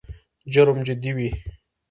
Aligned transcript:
جرم 0.53 0.79
جدي 0.87 1.11
وي. 1.19 1.29